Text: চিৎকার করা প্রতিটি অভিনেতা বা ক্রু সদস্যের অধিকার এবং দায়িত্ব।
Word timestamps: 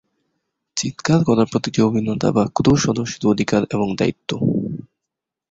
চিৎকার 0.77 1.19
করা 1.23 1.43
প্রতিটি 1.45 1.79
অভিনেতা 1.81 2.27
বা 2.31 2.43
ক্রু 2.55 2.71
সদস্যের 2.77 3.23
অধিকার 3.27 3.61
এবং 3.71 3.87
দায়িত্ব। 3.95 4.29